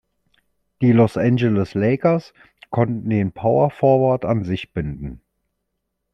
Die 0.81 0.93
Los 0.93 1.15
Angeles 1.15 1.75
Lakers 1.75 2.33
konnten 2.71 3.07
den 3.07 3.33
Power 3.33 3.69
Forward 3.69 4.25
an 4.25 4.43
sich 4.43 4.73
binden. 4.73 5.21